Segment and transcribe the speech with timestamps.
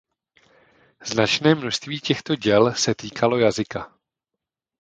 [1.03, 3.93] Značné množství těchto děl se týkalo jazyka.